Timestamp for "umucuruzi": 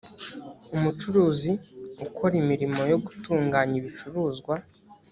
0.75-1.51